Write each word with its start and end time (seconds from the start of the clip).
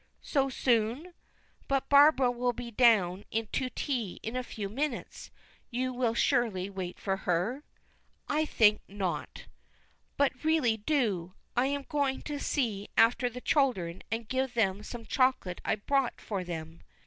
"So 0.23 0.49
soon? 0.49 1.13
But 1.67 1.87
Barbara 1.87 2.31
will 2.31 2.53
be 2.53 2.71
down 2.71 3.23
to 3.51 3.69
tea 3.69 4.19
in 4.23 4.35
a 4.35 4.41
few 4.41 4.67
minutes. 4.67 5.29
You 5.69 5.93
will 5.93 6.15
surely 6.15 6.71
wait 6.71 6.99
for 6.99 7.17
her?" 7.17 7.63
"I 8.27 8.45
think 8.45 8.81
not." 8.87 9.45
"But 10.17 10.43
really 10.43 10.77
do! 10.77 11.35
I 11.55 11.67
am 11.67 11.83
going 11.83 12.23
to 12.23 12.39
see 12.39 12.89
after 12.97 13.29
the 13.29 13.41
children, 13.41 14.01
and 14.11 14.27
give 14.27 14.55
them 14.55 14.81
some 14.81 15.05
chocolate 15.05 15.61
I 15.63 15.75
bought 15.75 16.19
for 16.19 16.43
them." 16.43 16.81